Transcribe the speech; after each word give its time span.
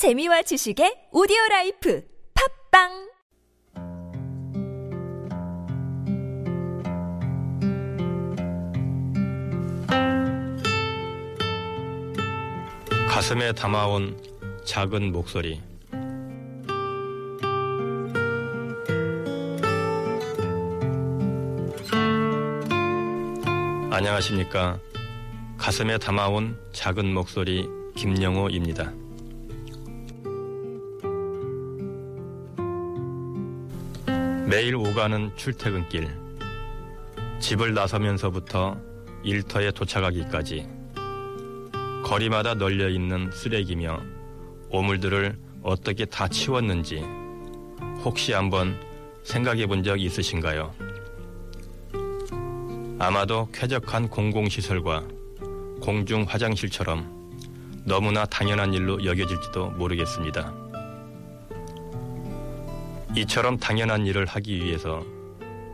재미와 0.00 0.40
지식의 0.40 1.12
오디오 1.12 1.36
라이프 1.50 2.02
팝빵 2.72 3.10
가슴에 13.10 13.52
담아온 13.52 14.16
작은 14.64 15.12
목소리. 15.12 15.60
안녕하십니까. 23.90 24.78
가슴에 25.58 25.98
담아온 25.98 26.58
작은 26.72 27.12
목소리 27.12 27.68
김영호입니다. 27.96 28.99
매일 34.50 34.74
오가는 34.74 35.30
출퇴근길. 35.36 36.10
집을 37.38 37.72
나서면서부터 37.72 38.76
일터에 39.22 39.70
도착하기까지 39.70 40.66
거리마다 42.02 42.54
널려 42.54 42.88
있는 42.88 43.30
쓰레기며 43.30 44.00
오물들을 44.70 45.38
어떻게 45.62 46.04
다 46.04 46.26
치웠는지 46.26 47.04
혹시 48.04 48.32
한번 48.32 48.76
생각해 49.22 49.66
본 49.66 49.84
적 49.84 50.00
있으신가요? 50.00 50.74
아마도 52.98 53.48
쾌적한 53.52 54.08
공공시설과 54.08 55.04
공중 55.80 56.24
화장실처럼 56.24 57.30
너무나 57.84 58.24
당연한 58.24 58.74
일로 58.74 59.04
여겨질지도 59.04 59.70
모르겠습니다. 59.70 60.69
이처럼 63.16 63.58
당연한 63.58 64.06
일을 64.06 64.26
하기 64.26 64.64
위해서 64.64 65.04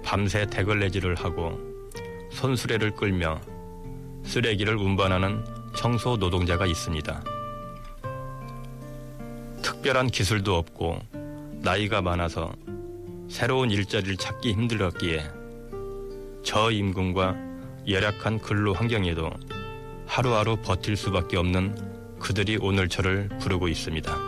밤새 0.03 0.47
대걸레질을 0.47 1.17
하고 1.17 1.59
손수레를 2.31 2.93
끌며 2.93 3.41
쓰레기를 4.25 4.77
운반하는 4.77 5.45
청소 5.77 6.17
노동자가 6.17 6.67
있습니다. 6.67 7.23
특별한 9.63 10.09
기술도 10.09 10.57
없고 10.57 10.99
나이가 11.61 12.01
많아서 12.01 12.53
새로운 13.29 13.71
일자리를 13.71 14.17
찾기 14.17 14.53
힘들었기에 14.53 15.25
저임금과 16.43 17.37
열악한 17.89 18.39
근로 18.39 18.73
환경에도 18.73 19.31
하루하루 20.07 20.57
버틸 20.57 20.97
수밖에 20.97 21.37
없는 21.37 22.19
그들이 22.19 22.59
오늘 22.61 22.89
저를 22.89 23.29
부르고 23.41 23.69
있습니다. 23.69 24.26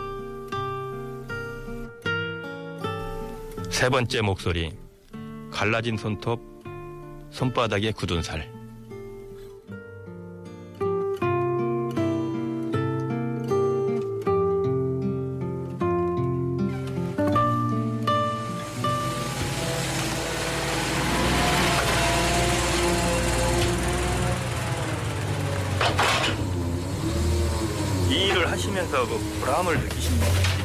세 3.79 3.87
번째 3.87 4.19
목소리 4.19 4.73
갈라진 5.51 5.95
손톱 5.95 6.41
손바닥에 7.31 7.93
굳은 7.93 8.21
살 8.21 8.45
이 28.09 28.27
일을 28.27 28.51
하시면서 28.51 29.07
그 29.07 29.39
보람을 29.39 29.79
느끼신 29.79 30.15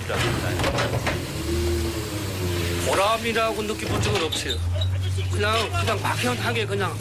일이라도 0.00 0.20
있나요? 0.30 1.33
보람이라고 2.86 3.62
느껴본 3.62 4.02
적은 4.02 4.22
없어요. 4.24 4.56
그냥 5.32 5.70
그냥 5.70 6.00
막연하게 6.02 6.66
그냥 6.66 6.96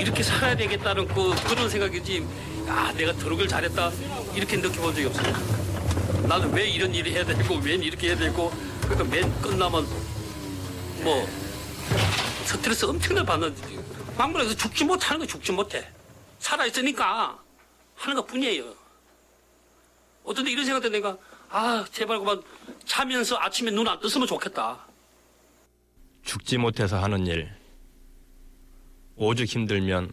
이렇게 0.00 0.22
살아야 0.22 0.56
되겠다는 0.56 1.06
그 1.08 1.34
그런 1.46 1.68
생각이지. 1.68 2.26
아 2.68 2.92
내가 2.92 3.12
들어오길 3.12 3.48
잘했다 3.48 3.90
이렇게 4.34 4.56
느껴본 4.56 4.94
적이 4.94 5.06
없어요. 5.06 5.32
나는 6.26 6.52
왜 6.52 6.68
이런 6.68 6.94
일을 6.94 7.12
해야 7.12 7.24
되고 7.24 7.54
왜 7.56 7.74
이렇게 7.74 8.08
해야 8.08 8.16
되고 8.16 8.52
그러니까 8.82 9.04
맨 9.04 9.40
끝나면 9.40 9.86
뭐 11.02 11.26
스트레스 12.44 12.84
엄청나게 12.84 13.26
받는 13.26 13.54
막말해서 14.16 14.54
죽지 14.54 14.84
못하는 14.84 15.20
거 15.20 15.26
죽지 15.26 15.52
못해 15.52 15.86
살아 16.38 16.66
있으니까 16.66 17.38
하는 17.96 18.16
것 18.16 18.26
뿐이에요. 18.26 18.64
어떤 20.24 20.44
때 20.44 20.50
이런 20.50 20.64
생각 20.64 20.80
때 20.82 20.88
내가 20.88 21.16
아 21.50 21.84
제발 21.92 22.18
그만 22.18 22.42
자면서 22.84 23.36
아침에 23.38 23.70
눈안 23.70 24.00
뜨으면 24.00 24.26
좋겠다. 24.26 24.87
죽지 26.28 26.58
못해서 26.58 27.02
하는 27.02 27.26
일. 27.26 27.48
오죽 29.16 29.46
힘들면 29.48 30.12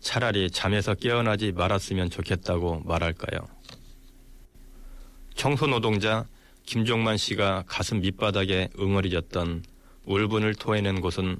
차라리 0.00 0.50
잠에서 0.50 0.94
깨어나지 0.94 1.52
말았으면 1.52 2.10
좋겠다고 2.10 2.80
말할까요? 2.84 3.46
청소 5.36 5.68
노동자 5.68 6.26
김종만 6.66 7.16
씨가 7.16 7.62
가슴 7.68 8.00
밑바닥에 8.00 8.70
응어리졌던 8.76 9.62
울분을 10.06 10.56
토해낸 10.56 11.00
곳은 11.00 11.38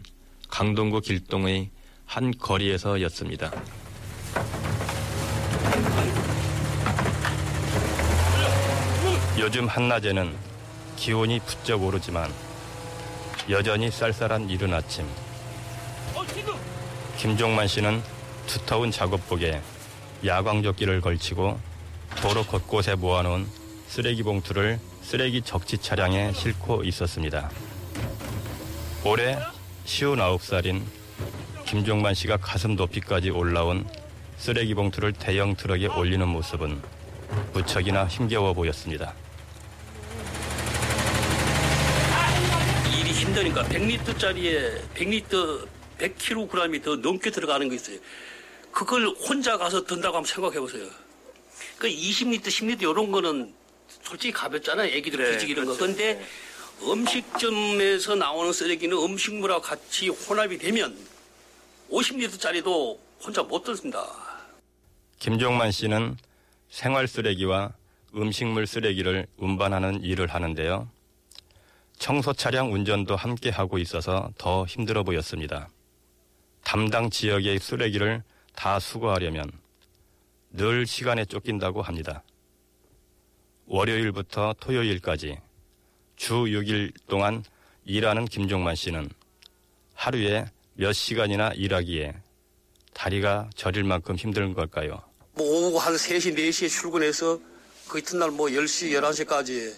강동구 0.49 1.01
길동의 1.01 1.71
한 2.05 2.31
거리에서였습니다. 2.31 3.51
요즘 9.41 9.67
한낮에는 9.67 10.33
기온이 10.95 11.41
부쩍 11.41 11.83
오르지만 11.83 12.31
여전히 13.51 13.91
쌀쌀한 13.91 14.49
이른 14.51 14.73
아침. 14.73 15.07
김종만 17.19 17.67
씨는 17.67 18.03
두터운 18.47 18.91
작업복에 18.91 19.61
야광조끼를 20.25 21.01
걸치고 21.01 21.59
도로 22.21 22.45
곳곳에 22.45 22.95
모아놓은 22.95 23.47
쓰레기 23.89 24.23
봉투를 24.23 24.79
쓰레기 25.03 25.43
적치 25.43 25.79
차량에 25.79 26.33
싣고 26.33 26.85
있었습니다. 26.85 27.51
올해 29.05 29.39
59살인 29.85 30.83
김종만 31.67 32.15
씨가 32.15 32.37
가슴 32.37 32.77
높이까지 32.77 33.31
올라온 33.31 33.87
쓰레기 34.37 34.75
봉투를 34.75 35.13
대형 35.13 35.57
트럭에 35.57 35.87
올리는 35.87 36.27
모습은 36.27 36.81
무척이나 37.53 38.07
힘겨워 38.07 38.53
보였습니다. 38.53 39.15
일이 42.95 43.12
힘드니까 43.23 43.63
100리터짜리에 43.65 44.83
100리터 44.95 45.69
100kg이 45.99 46.83
더 46.83 46.97
넘게 46.97 47.31
들어가는 47.31 47.69
거 47.69 47.75
있어요. 47.75 47.99
그걸 48.73 49.07
혼자 49.07 49.57
가서 49.57 49.85
든다고 49.85 50.17
한번 50.17 50.25
생각해 50.25 50.59
보세요. 50.59 50.89
그 51.79 51.89
20리터, 51.89 52.47
10리터 52.47 52.83
이런 52.91 53.13
거는 53.13 53.55
솔직히 54.03 54.33
가볍잖아요. 54.33 54.91
애기들 54.93 55.23
네, 55.23 55.33
뒤지기 55.33 55.53
이런 55.53 55.67
거. 55.67 55.77
그렇죠. 55.77 55.87
근데 55.87 56.25
음식점에서 56.83 58.17
나오는 58.17 58.53
쓰레기는 58.53 58.97
음식물하고 58.97 59.63
같이 59.63 60.09
혼합이 60.09 60.59
되면 60.59 60.97
50리터짜리도 61.93 62.99
혼자 63.23 63.43
못 63.45 63.63
들습니다. 63.63 64.05
김종만 65.21 65.71
씨는 65.71 66.17
생활 66.71 67.07
쓰레기와 67.07 67.73
음식물 68.17 68.67
쓰레기를 68.67 69.29
운반하는 69.37 70.03
일을 70.03 70.27
하는데요. 70.27 70.89
청소 71.99 72.33
차량 72.33 72.73
운전도 72.73 73.17
함께 73.17 73.51
하고 73.51 73.79
있어서 73.79 74.31
더 74.39 74.67
힘들어 74.67 75.03
보였습니다. 75.03 75.69
담당 76.65 77.11
지역의 77.11 77.59
쓰레기를 77.59 78.23
다 78.55 78.79
수거하려면 78.79 79.51
늘 80.51 80.87
시간에 80.87 81.25
쫓긴다고 81.25 81.83
합니다. 81.83 82.23
월요일부터 83.67 84.55
토요일까지 84.61 85.39
주 86.17 86.35
6일 86.35 86.93
동안 87.09 87.43
일하는 87.85 88.27
김종만 88.27 88.75
씨는 88.75 89.09
하루에 89.95 90.47
몇 90.75 90.93
시간이나 90.93 91.53
일하기에 91.55 92.15
다리가 92.95 93.51
저릴 93.55 93.85
만큼 93.85 94.17
힘든 94.17 94.53
걸까요? 94.55 95.03
뭐 95.35 95.47
오후 95.47 95.79
한 95.79 95.95
3시, 95.95 96.37
4시에 96.37 96.69
출근해서 96.69 97.41
그 97.89 97.99
이튿날 97.99 98.31
뭐 98.31 98.49
10시, 98.49 98.93
11시까지 98.93 99.75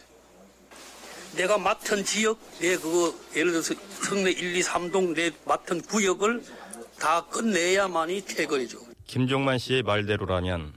내가 1.36 1.58
맡은 1.58 2.04
지역, 2.04 2.38
내 2.60 2.76
그거 2.76 3.14
예를 3.34 3.52
들어서 3.52 3.75
성내 4.02 4.31
1, 4.31 4.56
2, 4.56 4.60
3동 4.62 5.14
내 5.14 5.31
맡은 5.44 5.81
구역을 5.82 6.42
다 6.98 7.25
끝내야만이 7.26 8.22
퇴근이죠. 8.22 8.78
김종만 9.06 9.58
씨의 9.58 9.82
말대로라면 9.82 10.72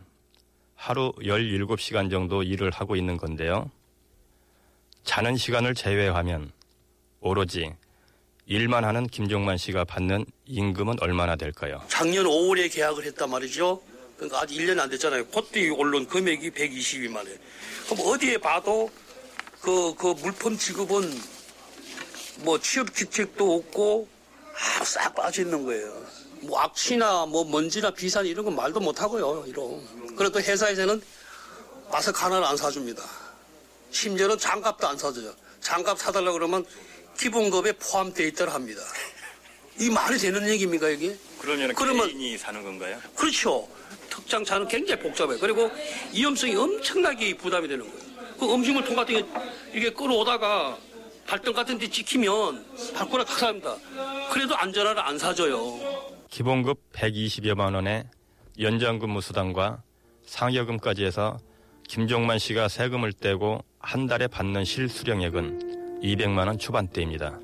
하루 0.75 1.12
17시간 1.19 2.09
정도 2.09 2.44
일을 2.44 2.71
하고 2.71 2.95
있는 2.95 3.18
건데요. 3.18 3.69
자는 5.04 5.38
시간을 5.38 5.74
제외하면 5.74 6.51
오로지 7.21 7.74
일만 8.45 8.86
하는 8.86 9.07
김종만 9.07 9.57
씨가 9.57 9.83
받는 9.86 10.25
임금은 10.45 10.98
얼마나 11.01 11.36
될까요? 11.36 11.81
작년 11.88 12.25
5월에 12.25 12.74
계약을 12.74 13.06
했단 13.06 13.30
말이죠. 13.30 13.81
그러니까 14.15 14.42
아직 14.42 14.56
1년 14.59 14.80
안 14.80 14.89
됐잖아요. 14.89 15.27
그때 15.27 15.69
올른 15.69 16.07
금액이 16.07 16.51
122만 16.51 17.18
원. 17.18 17.27
그럼 17.86 18.07
어디에 18.07 18.38
봐도 18.38 18.89
그, 19.68 19.94
그 19.96 20.08
물품 20.22 20.58
지급은 20.58 21.14
뭐 22.38 22.58
취업 22.58 22.88
규칙도 22.96 23.54
없고 23.56 24.08
아, 24.80 24.84
싹 24.86 25.14
빠져 25.14 25.42
있는 25.42 25.66
거예요. 25.66 26.06
뭐 26.44 26.58
악취나 26.62 27.25
뭐 27.25 27.44
먼지나 27.44 27.92
비산 27.92 28.25
이런 28.25 28.46
건 28.46 28.56
말도 28.56 28.80
못 28.80 29.02
하고요. 29.02 29.44
이런. 29.46 30.16
그래도 30.16 30.40
회사에서는 30.40 31.02
마스크 31.92 32.18
하나를 32.18 32.46
안 32.46 32.56
사줍니다. 32.56 33.04
심지어는 33.92 34.38
장갑도 34.38 34.88
안 34.88 34.98
사줘요. 34.98 35.34
장갑 35.60 36.00
사달라고 36.00 36.38
그러면 36.38 36.66
기본급에 37.19 37.74
포함되어 37.74 38.25
있다고 38.28 38.52
합니다. 38.52 38.81
이 39.81 39.90
말이 39.90 40.18
되는 40.18 40.48
얘기입니까, 40.48 40.88
이게? 40.90 41.18
그러면 41.40 41.74
그러면- 41.75 42.08
개인이 42.08 42.38
사는 42.38 42.64
건가요? 42.64 43.02
그렇죠. 43.18 43.68
특장차는 44.10 44.69
굉장히 44.69 45.02
복잡해요. 45.02 45.38
그리고 45.40 45.69
위험성이 46.14 46.56
엄청나게 46.56 47.36
부담이 47.36 47.68
되는 47.68 47.86
거예요. 47.86 48.06
그 48.39 48.54
음식물 48.54 48.84
통 48.84 48.95
같은 48.95 49.16
게 49.16 49.25
이게 49.74 49.89
끌어오다가 49.89 50.78
발등 51.28 51.54
같은 51.54 51.78
데 51.78 51.89
찍히면 51.89 52.66
발코나 52.95 53.25
타사합니다. 53.25 53.75
그래도 54.31 54.56
안전화를 54.56 55.01
안 55.01 55.18
사줘요. 55.18 55.78
기본급 56.30 56.92
120여만 56.94 57.74
원의 57.75 58.06
연장 58.60 59.00
근무 59.00 59.22
수당과 59.22 59.81
상여금까지 60.25 61.04
해서 61.04 61.38
김종만 61.88 62.39
씨가 62.39 62.68
세금을 62.68 63.13
떼고 63.13 63.63
한 63.80 64.07
달에 64.07 64.28
받는 64.28 64.66
실수령액은 64.66 66.00
200만 66.04 66.48
원 66.48 66.57
초반대입니다. 66.57 67.40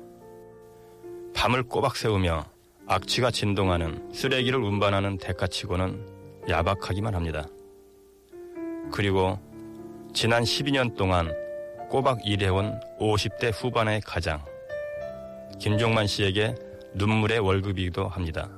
밤을 1.34 1.64
꼬박 1.64 1.96
세우며 1.96 2.44
악취가 2.86 3.30
진동하는 3.30 4.10
쓰레기를 4.12 4.58
운반하는 4.58 5.18
대가치고는 5.18 6.44
야박하기만 6.48 7.14
합니다. 7.14 7.46
그리고 8.92 9.38
지난 10.14 10.44
12년 10.44 10.96
동안 10.96 11.34
꼬박 11.90 12.24
일해온 12.24 12.78
50대 13.00 13.50
후반의 13.52 14.00
가장 14.02 14.44
김종만 15.58 16.06
씨에게 16.06 16.54
눈물의 16.94 17.40
월급이기도 17.40 18.06
합니다. 18.06 18.48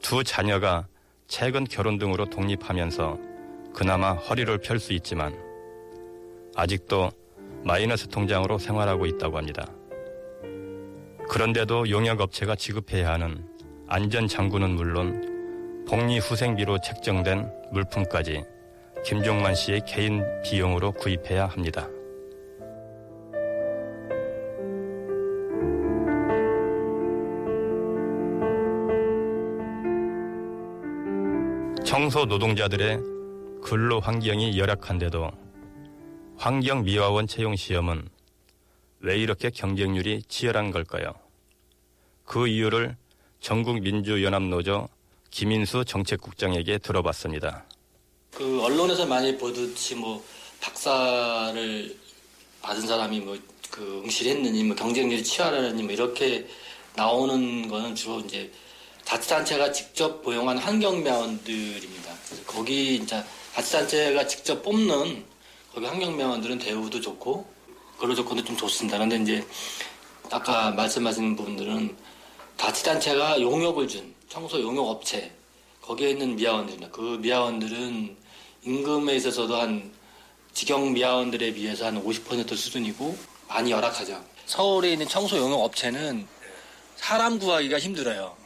두 0.00 0.22
자녀가 0.22 0.86
최근 1.26 1.64
결혼 1.64 1.98
등으로 1.98 2.26
독립하면서 2.26 3.18
그나마 3.74 4.12
허리를 4.12 4.56
펼 4.58 4.78
수 4.78 4.92
있지만 4.92 5.36
아직도 6.54 7.10
마이너스 7.64 8.06
통장으로 8.06 8.58
생활하고 8.58 9.06
있다고 9.06 9.36
합니다. 9.36 9.66
그런데도 11.28 11.90
용역업체가 11.90 12.54
지급해야 12.54 13.10
하는 13.10 13.44
안전장구는 13.88 14.70
물론 14.76 15.84
복리후생비로 15.88 16.80
책정된 16.82 17.50
물품까지 17.72 18.53
김종만 19.04 19.54
씨의 19.54 19.82
개인 19.86 20.24
비용으로 20.42 20.92
구입해야 20.92 21.46
합니다. 21.46 21.86
청소 31.84 32.24
노동자들의 32.24 32.98
근로 33.62 34.00
환경이 34.00 34.58
열악한데도 34.58 35.30
환경 36.36 36.82
미화원 36.82 37.26
채용 37.26 37.54
시험은 37.56 38.08
왜 39.00 39.18
이렇게 39.18 39.50
경쟁률이 39.50 40.22
치열한 40.22 40.70
걸까요? 40.70 41.12
그 42.24 42.48
이유를 42.48 42.96
전국민주연합노조 43.40 44.88
김인수 45.30 45.84
정책국장에게 45.84 46.78
들어봤습니다. 46.78 47.66
그 48.34 48.62
언론에서 48.62 49.06
많이 49.06 49.36
보듯이 49.36 49.94
뭐 49.94 50.24
박사를 50.60 51.96
받은 52.62 52.86
사람이 52.86 53.20
뭐 53.20 53.36
그 53.74 54.02
응시했느니 54.04 54.62
뭐 54.62 54.76
경쟁률이 54.76 55.24
치열하느니 55.24 55.82
뭐 55.82 55.92
이렇게 55.92 56.46
나오는 56.94 57.68
거는 57.68 57.96
주로 57.96 58.20
이제 58.20 58.48
자치단체가 59.04 59.72
직접 59.72 60.22
고용한 60.22 60.58
환경명원들입니다. 60.58 62.14
그래서 62.24 62.44
거기 62.46 62.94
이제 62.94 63.24
자치단체가 63.52 64.28
직접 64.28 64.62
뽑는 64.62 65.24
거기 65.74 65.86
환경명원들은 65.86 66.60
대우도 66.60 67.00
좋고 67.00 67.44
근로 67.98 68.14
조건도 68.14 68.44
좀 68.44 68.56
좋습니다. 68.56 68.96
그런데 68.96 69.16
이제 69.16 69.44
아까 70.30 70.70
말씀하신 70.70 71.34
부분들은 71.34 71.96
자치단체가 72.56 73.40
용역을 73.40 73.88
준 73.88 74.14
청소 74.28 74.60
용역 74.60 74.82
업체 74.88 75.32
거기에 75.82 76.10
있는 76.10 76.36
미화원들입니다. 76.36 76.92
그 76.92 77.18
미화원들은 77.20 78.16
임금에 78.64 79.16
있어서도 79.16 79.56
한 79.56 79.92
직영 80.52 80.92
미화원들에 80.92 81.52
비해서 81.52 81.86
한 81.86 82.02
50% 82.02 82.56
수준이고 82.56 83.16
많이 83.48 83.70
열악하죠. 83.70 84.24
서울에 84.46 84.92
있는 84.92 85.06
청소 85.08 85.36
용역 85.36 85.56
업체는 85.56 86.26
사람 86.96 87.38
구하기가 87.38 87.78
힘들어요. 87.78 88.36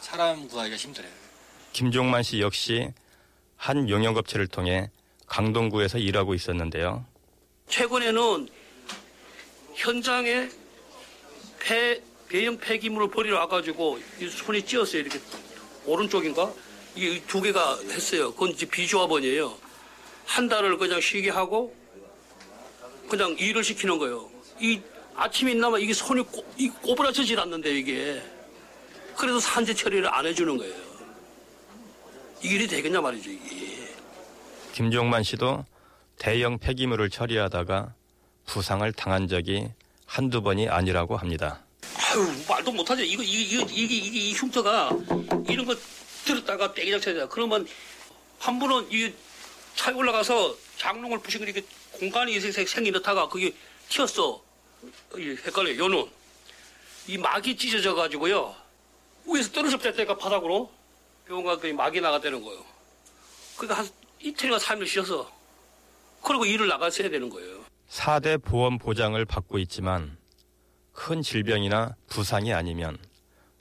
사람 0.00 0.46
구하기가 0.46 0.76
힘들어요. 0.76 1.10
김종만 1.72 2.22
씨 2.22 2.40
역시 2.40 2.88
한 3.56 3.88
용역업체를 3.88 4.46
통해 4.46 4.90
강동구에서 5.26 5.98
일하고 5.98 6.34
있었는데요. 6.34 7.04
최근에는 7.68 8.48
현장에 9.74 10.48
폐, 11.58 12.00
배형 12.28 12.58
폐기물을 12.58 13.10
버리러 13.10 13.38
와가지고 13.38 13.98
이 14.20 14.28
손이 14.28 14.64
찧었어요. 14.66 15.00
이렇게 15.00 15.18
오른쪽인가? 15.86 16.52
이게 16.96 17.22
두 17.26 17.40
개가 17.40 17.78
했어요. 17.90 18.32
그건 18.32 18.50
이제 18.50 18.66
비조합원이에요. 18.66 19.56
한 20.26 20.48
달을 20.48 20.78
그냥 20.78 21.00
쉬게 21.00 21.30
하고 21.30 21.74
그냥 23.08 23.34
일을 23.38 23.62
시키는 23.62 23.98
거예요. 23.98 24.28
이 24.60 24.80
아침에 25.16 25.52
있나마 25.52 25.78
이게 25.78 25.92
손이 25.92 26.22
꼬, 26.22 26.44
이 26.56 26.68
꼬부라지질 26.68 27.38
않는데 27.38 27.70
이게. 27.78 28.22
그래서 29.16 29.38
산재 29.38 29.74
처리를 29.74 30.12
안 30.12 30.26
해주는 30.26 30.56
거예요. 30.56 30.74
이 32.42 32.48
일이 32.48 32.66
되겠냐 32.66 33.00
말이죠, 33.00 33.30
이게. 33.30 33.88
김종만 34.72 35.22
씨도 35.22 35.64
대형 36.18 36.58
폐기물을 36.58 37.10
처리하다가 37.10 37.94
부상을 38.46 38.92
당한 38.92 39.28
적이 39.28 39.68
한두 40.06 40.42
번이 40.42 40.68
아니라고 40.68 41.16
합니다. 41.16 41.64
아유 41.96 42.26
말도 42.48 42.72
못하죠. 42.72 43.02
이거 43.02 43.22
이게 43.22 43.62
이게 43.62 43.72
이게 43.72 43.94
이게 43.96 44.18
이 44.18 44.32
흉터가 44.34 44.90
이런 45.48 45.64
거 45.64 45.74
들었다가 46.24 46.74
떼기장 46.74 47.00
쳐야 47.00 47.28
그러면 47.28 47.66
한 48.38 48.58
분은 48.58 48.88
이 48.90 49.12
차에 49.76 49.94
올라가서 49.94 50.56
장롱을 50.78 51.18
부시고 51.20 51.44
이렇게 51.44 51.62
공간이 51.92 52.38
생- 52.40 52.66
생긴 52.66 52.92
듯하가 52.94 53.28
그게 53.28 53.54
튀었어. 53.88 54.42
이 55.16 55.36
헷갈려. 55.46 55.76
요는 55.76 56.06
이 57.06 57.18
막이 57.18 57.56
찢어져 57.56 57.94
가지고요 57.94 58.54
위에서 59.26 59.50
떨어져 59.52 59.78
뺐다니까 59.78 60.16
바닥으로 60.16 60.70
병원 61.26 61.44
갔더니 61.44 61.72
막이 61.72 62.00
나갔다는 62.00 62.42
거예요. 62.42 62.64
그러니까 63.56 63.80
한 63.82 63.88
이틀이나 64.20 64.58
삼일 64.58 64.86
쉬어서 64.86 65.30
그리고 66.22 66.44
일을 66.44 66.68
나갔어야 66.68 67.08
되는 67.10 67.28
거예요. 67.30 67.64
4대 67.90 68.42
보험 68.42 68.78
보장을 68.78 69.22
받고 69.24 69.58
있지만 69.60 70.16
큰 70.92 71.22
질병이나 71.22 71.96
부상이 72.08 72.52
아니면 72.52 72.98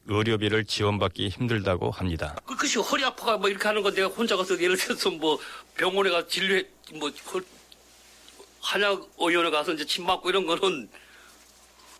의료비를 0.06 0.66
지원받기 0.66 1.30
힘들다고 1.30 1.92
합니다. 1.92 2.36
그, 2.46 2.56
그것이 2.56 2.80
허리 2.80 3.04
아파가 3.06 3.38
뭐 3.38 3.50
이렇게 3.50 3.68
하는 3.68 3.82
건 3.82 3.94
내가 3.94 4.08
혼자 4.08 4.36
가서 4.36 4.60
예를 4.62 4.76
들어서 4.78 5.10
뭐 5.12 5.40
병원에 5.76 6.10
가서 6.10 6.28
진료해, 6.28 6.64
뭐, 6.96 7.10
헐- 7.34 7.46
한약 8.60 9.08
의원에 9.20 9.50
가서 9.50 9.74
이제 9.74 9.86
침 9.86 10.06
맞고 10.06 10.30
이런 10.30 10.46
거는 10.46 10.90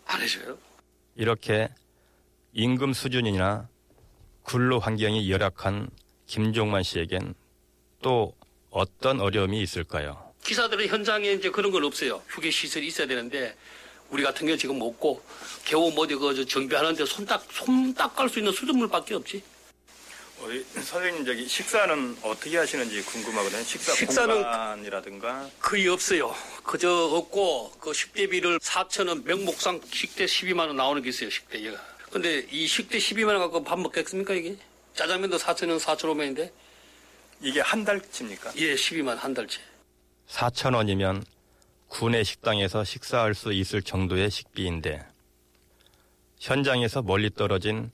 안 0.06 0.20
해줘요. 0.20 0.58
이렇게 1.16 1.68
임금 2.52 2.92
수준이나 2.92 3.68
근로 4.44 4.78
환경이 4.78 5.30
열악한 5.30 5.88
김종만 6.26 6.82
씨에겐 6.82 7.34
또 8.02 8.34
어떤 8.70 9.20
어려움이 9.20 9.60
있을까요? 9.62 10.32
기사들은 10.42 10.88
현장에 10.88 11.32
이제 11.32 11.50
그런 11.50 11.70
건 11.70 11.84
없어요. 11.84 12.22
휴게 12.28 12.50
시설이 12.50 12.86
있어야 12.86 13.06
되는데 13.06 13.56
우리 14.14 14.22
같은 14.22 14.42
경우는 14.46 14.56
지금 14.58 14.80
없고 14.80 15.20
겨우 15.64 15.90
뭐 15.90 16.04
어디 16.04 16.14
그저 16.14 16.44
정비하는데 16.44 17.04
손 17.04 17.26
딱 17.26 17.42
손 17.50 17.92
닦을 17.94 18.28
수 18.28 18.38
있는 18.38 18.52
수돗물밖에 18.52 19.14
없지. 19.16 19.42
우리 20.40 20.64
선생님 20.74 21.24
저기 21.24 21.48
식사는 21.48 22.18
어떻게 22.22 22.56
하시는지 22.56 23.02
궁금하거든요. 23.02 23.64
식사 23.64 23.92
식사는- 23.92 24.34
공간이라든가 24.34 25.50
거의 25.60 25.88
없어요. 25.88 26.32
그저 26.62 26.88
없고 26.92 27.72
그 27.80 27.92
식대비를 27.92 28.60
4천 28.60 29.08
원 29.08 29.24
명목상 29.24 29.80
식대 29.92 30.26
12만 30.26 30.68
원 30.68 30.76
나오는 30.76 31.02
게 31.02 31.08
있어요. 31.08 31.28
식대가. 31.28 31.76
근데 32.12 32.46
이 32.52 32.68
식대 32.68 32.98
12만 32.98 33.30
원 33.30 33.38
갖고 33.40 33.64
밥 33.64 33.80
먹겠습니까 33.80 34.32
이게? 34.34 34.56
짜장면도 34.94 35.38
4천 35.38 35.70
원, 35.70 35.78
4,500원인데 35.78 36.52
이게 37.40 37.60
한 37.60 37.84
달치입니까? 37.84 38.52
예, 38.58 38.76
12만 38.76 39.16
한 39.16 39.34
달째. 39.34 39.58
4천 40.30 40.76
원이면 40.76 41.24
구내 41.94 42.24
식당에서 42.24 42.82
식사할 42.82 43.34
수 43.34 43.52
있을 43.52 43.80
정도의 43.80 44.28
식비인데 44.28 45.06
현장에서 46.40 47.02
멀리 47.02 47.30
떨어진 47.30 47.92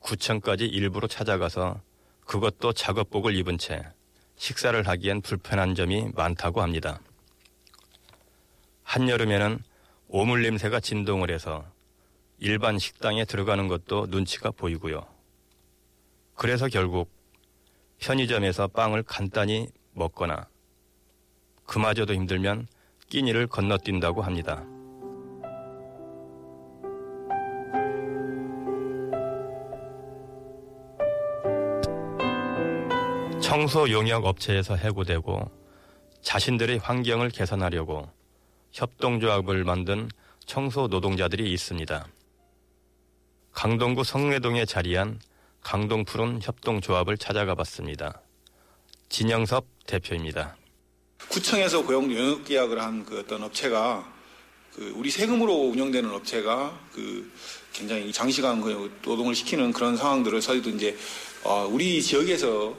구청까지 0.00 0.66
일부러 0.66 1.06
찾아가서 1.06 1.80
그것도 2.24 2.72
작업복을 2.72 3.36
입은 3.36 3.56
채 3.58 3.84
식사를 4.34 4.88
하기엔 4.88 5.20
불편한 5.20 5.76
점이 5.76 6.08
많다고 6.16 6.60
합니다. 6.60 7.00
한여름에는 8.82 9.62
오물 10.08 10.42
냄새가 10.42 10.80
진동을 10.80 11.30
해서 11.30 11.64
일반 12.40 12.80
식당에 12.80 13.24
들어가는 13.24 13.68
것도 13.68 14.08
눈치가 14.08 14.50
보이고요. 14.50 15.06
그래서 16.34 16.66
결국 16.66 17.08
편의점에서 18.00 18.66
빵을 18.66 19.04
간단히 19.04 19.68
먹거나 19.92 20.48
그마저도 21.64 22.12
힘들면 22.12 22.66
끼니를 23.08 23.46
건너뛴다고 23.46 24.22
합니다. 24.22 24.64
청소 33.40 33.90
용역 33.90 34.24
업체에서 34.24 34.74
해고되고 34.76 35.50
자신들의 36.20 36.78
환경을 36.78 37.30
개선하려고 37.30 38.10
협동조합을 38.72 39.64
만든 39.64 40.08
청소 40.44 40.88
노동자들이 40.88 41.52
있습니다. 41.52 42.06
강동구 43.52 44.04
성내동에 44.04 44.64
자리한 44.64 45.20
강동푸른 45.62 46.40
협동조합을 46.42 47.18
찾아가 47.18 47.54
봤습니다. 47.54 48.20
진영섭 49.08 49.64
대표입니다. 49.86 50.56
구청에서 51.28 51.84
고용 51.84 52.14
영역 52.14 52.44
계약을 52.44 52.80
한 52.80 53.04
그 53.04 53.18
어떤 53.20 53.42
업체가 53.42 54.12
그 54.74 54.92
우리 54.96 55.10
세금으로 55.10 55.52
운영되는 55.52 56.10
업체가 56.10 56.78
그 56.92 57.30
굉장히 57.72 58.12
장시간 58.12 58.60
그 58.60 58.90
노동을 59.02 59.34
시키는 59.34 59.72
그런 59.72 59.96
상황들을 59.96 60.40
저희도 60.40 60.70
이제 60.70 60.96
어 61.44 61.68
우리 61.70 62.02
지역에서 62.02 62.76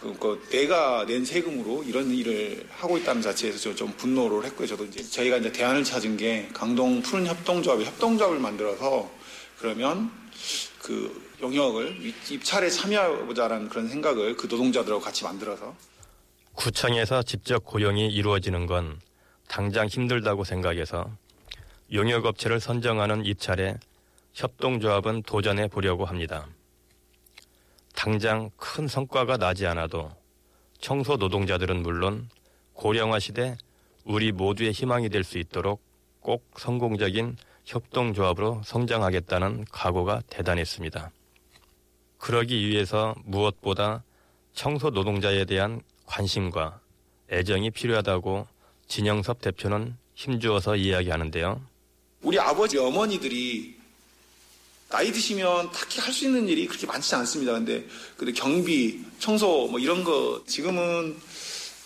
그, 0.00 0.16
그 0.18 0.48
내가 0.50 1.04
낸 1.06 1.24
세금으로 1.24 1.82
이런 1.84 2.10
일을 2.10 2.66
하고 2.70 2.96
있다는 2.96 3.22
자체에서 3.22 3.74
좀 3.74 3.92
분노를 3.96 4.44
했고요. 4.44 4.66
저도 4.66 4.84
이제 4.86 5.02
저희가 5.02 5.38
이제 5.38 5.52
대안을 5.52 5.84
찾은 5.84 6.16
게 6.16 6.48
강동 6.52 7.02
푸른 7.02 7.26
협동조합 7.26 7.82
협동조합을 7.82 8.38
만들어서 8.38 9.10
그러면 9.58 10.10
그 10.80 11.28
영역을 11.40 12.14
입찰에 12.30 12.70
참여하고자라는 12.70 13.68
그런 13.68 13.88
생각을 13.88 14.36
그 14.36 14.46
노동자들하고 14.46 15.02
같이 15.02 15.24
만들어서 15.24 15.74
구청에서 16.58 17.22
직접 17.22 17.64
고용이 17.64 18.08
이루어지는 18.08 18.66
건 18.66 19.00
당장 19.46 19.86
힘들다고 19.86 20.42
생각해서 20.42 21.08
용역업체를 21.92 22.58
선정하는 22.58 23.24
입찰에 23.24 23.76
협동조합은 24.34 25.22
도전해 25.22 25.68
보려고 25.68 26.04
합니다. 26.04 26.48
당장 27.94 28.50
큰 28.56 28.88
성과가 28.88 29.36
나지 29.36 29.68
않아도 29.68 30.10
청소 30.80 31.14
노동자들은 31.14 31.80
물론 31.80 32.28
고령화 32.72 33.20
시대 33.20 33.56
우리 34.04 34.32
모두의 34.32 34.72
희망이 34.72 35.10
될 35.10 35.22
수 35.22 35.38
있도록 35.38 35.80
꼭 36.18 36.44
성공적인 36.58 37.36
협동조합으로 37.66 38.62
성장하겠다는 38.64 39.66
각오가 39.70 40.22
대단했습니다. 40.28 41.12
그러기 42.18 42.66
위해서 42.66 43.14
무엇보다 43.24 44.02
청소 44.54 44.90
노동자에 44.90 45.44
대한 45.44 45.82
관심과 46.08 46.80
애정이 47.30 47.70
필요하다고 47.70 48.46
진영섭 48.88 49.40
대표는 49.42 49.96
힘주어서 50.14 50.76
이야기하는데요. 50.76 51.60
우리 52.22 52.38
아버지 52.38 52.78
어머니들이 52.78 53.76
나이 54.88 55.12
드시면 55.12 55.70
딱히 55.70 56.00
할 56.00 56.12
수 56.12 56.24
있는 56.24 56.48
일이 56.48 56.66
그렇게 56.66 56.86
많지 56.86 57.14
않습니다. 57.14 57.52
근데 57.52 57.86
근데 58.16 58.32
경비, 58.32 59.04
청소 59.18 59.68
뭐 59.70 59.78
이런 59.78 60.02
거 60.02 60.42
지금은 60.46 61.16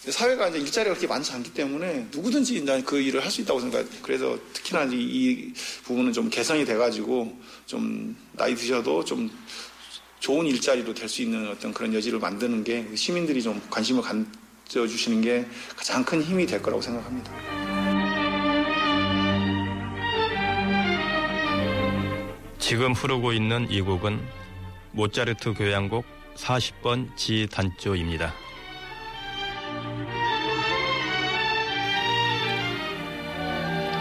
사회가 0.09 0.49
이제 0.49 0.59
일자리가 0.59 0.95
그렇게 0.95 1.07
많지 1.07 1.33
않기 1.33 1.53
때문에 1.53 2.07
누구든지 2.13 2.65
그 2.85 3.01
일을 3.01 3.23
할 3.25 3.31
수 3.31 3.41
있다고 3.41 3.61
생각해요. 3.61 3.89
그래서 4.03 4.39
특히나 4.53 4.85
이 4.93 5.53
부분은 5.85 6.13
좀 6.13 6.31
개선이 6.31 6.65
돼가지고 6.65 7.37
좀 7.67 8.17
나이 8.33 8.55
드셔도 8.55 9.05
좀 9.05 9.31
좋은 10.23 10.47
일자리로 10.47 10.95
될 10.95 11.09
수 11.09 11.21
있는 11.21 11.49
어떤 11.49 11.75
그런 11.75 11.93
여지를 11.93 12.21
만드는 12.21 12.63
게 12.63 12.87
시민들이 12.95 13.43
좀 13.43 13.61
관심을 13.69 14.05
가져주시는 14.69 15.21
게 15.21 15.45
가장 15.77 16.05
큰 16.05 16.23
힘이 16.23 16.47
될 16.47 16.63
거라고 16.63 16.81
생각합니다. 16.81 17.33
지금 22.61 22.93
흐르고 22.93 23.33
있는 23.33 23.69
이 23.69 23.81
곡은 23.81 24.21
모차르트 24.93 25.55
교향곡 25.55 26.05
40번 26.37 27.17
지 27.17 27.49
단조입니다. 27.51 28.33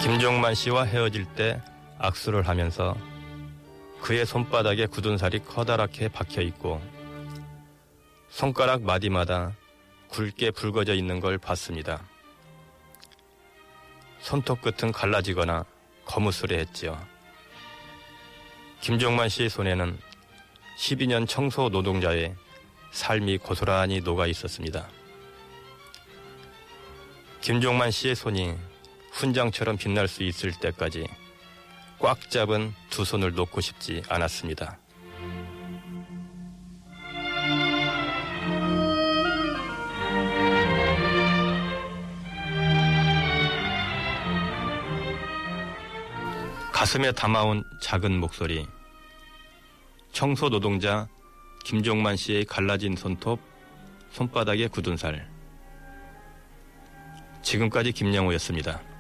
김종만 0.04 0.54
씨와 0.54 0.84
헤어질 0.84 1.26
때 1.26 1.60
악수를 1.98 2.48
하면서 2.48 2.96
그의 4.02 4.26
손바닥에 4.26 4.88
굳은 4.88 5.18
살이 5.18 5.40
커다랗게 5.40 6.10
박혀 6.10 6.42
있고 6.42 6.82
손가락 8.30 8.82
마디마다 8.82 9.56
굵게 10.10 10.52
붉어져 10.52 10.94
있는 10.94 11.20
걸 11.20 11.38
봤습니다. 11.38 12.04
손톱 14.20 14.62
끝은 14.62 14.92
갈라지거나 14.92 15.66
거무스레했지요. 16.06 17.00
김종만 18.82 19.30
씨의 19.30 19.50
손에는 19.50 19.98
12년 20.78 21.28
청소 21.28 21.70
노동자의 21.70 22.36
삶이 22.92 23.38
고스란히 23.38 24.02
녹아 24.02 24.26
있었습니다. 24.28 24.88
김종만 27.42 27.92
씨의 27.92 28.16
손이 28.16 28.56
훈장처럼 29.12 29.78
빛날 29.78 30.08
수 30.08 30.24
있을 30.24 30.52
때까지 30.52 31.08
꽉 32.02 32.32
잡은 32.32 32.74
두 32.90 33.06
손을 33.06 33.34
놓고 33.36 33.62
싶지 33.62 34.02
않았습니다. 34.10 34.80
가슴에 46.74 47.12
담아온 47.12 47.64
작은 47.84 48.20
목소리. 48.20 48.66
청소 50.12 50.50
노동자 50.50 51.08
김종만 51.64 52.18
씨의 52.18 52.46
갈라진 52.46 52.96
손톱, 52.96 53.40
손바닥에 54.12 54.68
굳은 54.70 54.98
살. 54.98 55.30
지금까지 57.44 57.92
김영호였습니다. 57.92 58.91